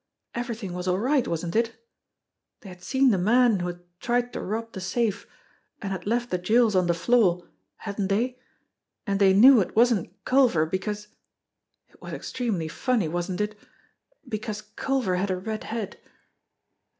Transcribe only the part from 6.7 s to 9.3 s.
on the floor, hadn't they; and